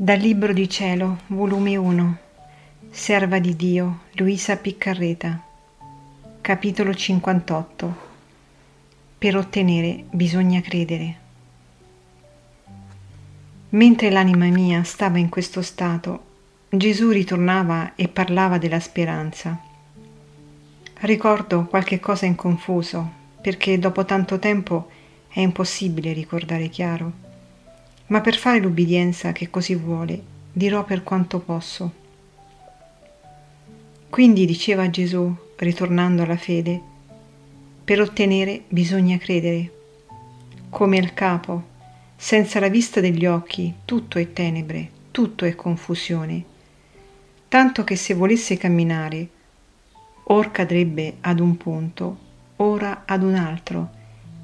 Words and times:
Dal 0.00 0.20
Libro 0.20 0.52
di 0.52 0.68
Cielo, 0.68 1.22
volume 1.26 1.74
1, 1.74 2.18
Serva 2.88 3.40
di 3.40 3.56
Dio, 3.56 4.02
Luisa 4.12 4.56
Piccarreta, 4.56 5.42
capitolo 6.40 6.94
58. 6.94 7.96
Per 9.18 9.36
ottenere 9.36 10.04
bisogna 10.08 10.60
credere. 10.60 11.16
Mentre 13.70 14.10
l'anima 14.10 14.46
mia 14.46 14.84
stava 14.84 15.18
in 15.18 15.28
questo 15.28 15.62
stato, 15.62 16.26
Gesù 16.68 17.10
ritornava 17.10 17.96
e 17.96 18.06
parlava 18.06 18.56
della 18.58 18.78
speranza. 18.78 19.60
Ricordo 21.00 21.64
qualche 21.64 21.98
cosa 21.98 22.24
in 22.24 22.36
confuso, 22.36 23.10
perché 23.40 23.80
dopo 23.80 24.04
tanto 24.04 24.38
tempo 24.38 24.90
è 25.26 25.40
impossibile 25.40 26.12
ricordare 26.12 26.68
chiaro 26.68 27.26
ma 28.08 28.20
per 28.20 28.36
fare 28.36 28.58
l'ubbidienza 28.58 29.32
che 29.32 29.50
così 29.50 29.74
vuole, 29.74 30.20
dirò 30.52 30.84
per 30.84 31.02
quanto 31.02 31.40
posso. 31.40 31.92
Quindi 34.08 34.46
diceva 34.46 34.88
Gesù, 34.88 35.34
ritornando 35.56 36.22
alla 36.22 36.36
fede, 36.36 36.80
per 37.84 38.00
ottenere 38.00 38.62
bisogna 38.68 39.18
credere. 39.18 39.72
Come 40.70 40.96
il 40.96 41.12
capo, 41.12 41.76
senza 42.16 42.60
la 42.60 42.68
vista 42.68 43.00
degli 43.00 43.26
occhi, 43.26 43.74
tutto 43.84 44.18
è 44.18 44.32
tenebre, 44.32 44.90
tutto 45.10 45.44
è 45.44 45.54
confusione, 45.54 46.44
tanto 47.48 47.84
che 47.84 47.96
se 47.96 48.14
volesse 48.14 48.56
camminare, 48.56 49.28
or 50.24 50.50
cadrebbe 50.50 51.16
ad 51.20 51.40
un 51.40 51.56
punto, 51.56 52.18
ora 52.56 53.02
ad 53.04 53.22
un 53.22 53.34
altro, 53.34 53.96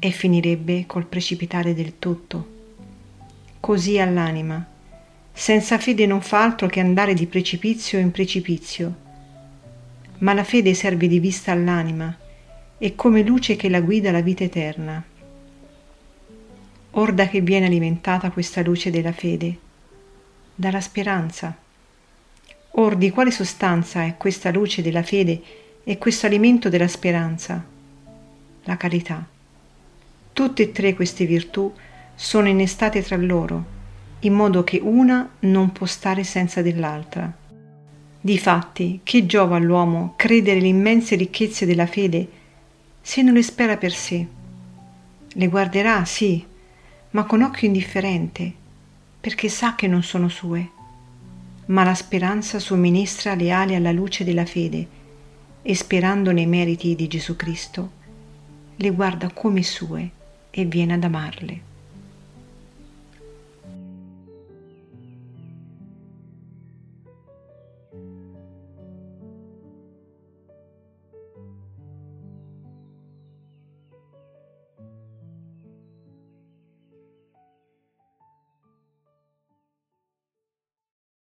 e 0.00 0.10
finirebbe 0.10 0.84
col 0.86 1.06
precipitare 1.06 1.74
del 1.74 1.98
tutto 2.00 2.51
così 3.62 4.00
all'anima. 4.00 4.66
Senza 5.32 5.78
fede 5.78 6.04
non 6.04 6.20
fa 6.20 6.42
altro 6.42 6.66
che 6.66 6.80
andare 6.80 7.14
di 7.14 7.26
precipizio 7.26 8.00
in 8.00 8.10
precipizio. 8.10 8.94
Ma 10.18 10.34
la 10.34 10.42
fede 10.42 10.74
serve 10.74 11.06
di 11.06 11.20
vista 11.20 11.52
all'anima, 11.52 12.12
è 12.76 12.94
come 12.96 13.22
luce 13.22 13.54
che 13.54 13.68
la 13.68 13.80
guida 13.80 14.08
alla 14.08 14.20
vita 14.20 14.42
eterna. 14.42 15.00
Or 16.90 17.12
da 17.12 17.28
che 17.28 17.40
viene 17.40 17.66
alimentata 17.66 18.32
questa 18.32 18.62
luce 18.62 18.90
della 18.90 19.12
fede? 19.12 19.56
Dalla 20.56 20.80
speranza. 20.80 21.56
Or 22.72 22.96
di 22.96 23.10
quale 23.10 23.30
sostanza 23.30 24.02
è 24.02 24.16
questa 24.16 24.50
luce 24.50 24.82
della 24.82 25.04
fede 25.04 25.40
e 25.84 25.98
questo 25.98 26.26
alimento 26.26 26.68
della 26.68 26.88
speranza? 26.88 27.64
La 28.64 28.76
carità. 28.76 29.24
Tutte 30.32 30.62
e 30.64 30.72
tre 30.72 30.94
queste 30.94 31.26
virtù 31.26 31.72
sono 32.14 32.48
innestate 32.48 33.02
tra 33.02 33.16
loro, 33.16 33.64
in 34.20 34.34
modo 34.34 34.62
che 34.64 34.80
una 34.82 35.28
non 35.40 35.72
può 35.72 35.86
stare 35.86 36.24
senza 36.24 36.62
dell'altra. 36.62 37.32
Difatti, 38.20 39.00
che 39.02 39.26
giova 39.26 39.56
all'uomo 39.56 40.14
credere 40.16 40.60
le 40.60 40.68
immense 40.68 41.16
ricchezze 41.16 41.66
della 41.66 41.86
fede 41.86 42.30
se 43.00 43.22
non 43.22 43.34
le 43.34 43.42
spera 43.42 43.76
per 43.76 43.92
sé? 43.92 44.24
Le 45.26 45.48
guarderà, 45.48 46.04
sì, 46.04 46.44
ma 47.10 47.24
con 47.24 47.42
occhio 47.42 47.66
indifferente, 47.66 48.52
perché 49.20 49.48
sa 49.48 49.74
che 49.74 49.88
non 49.88 50.04
sono 50.04 50.28
sue. 50.28 50.70
Ma 51.66 51.82
la 51.82 51.94
speranza 51.94 52.60
somministra 52.60 53.34
le 53.34 53.50
ali 53.50 53.74
alla 53.74 53.92
luce 53.92 54.24
della 54.24 54.46
fede 54.46 54.86
e 55.62 55.74
sperando 55.74 56.30
nei 56.30 56.46
meriti 56.46 56.94
di 56.94 57.08
Gesù 57.08 57.34
Cristo, 57.34 57.90
le 58.76 58.90
guarda 58.90 59.30
come 59.32 59.62
sue 59.62 60.10
e 60.50 60.64
viene 60.64 60.94
ad 60.94 61.04
amarle. 61.04 61.70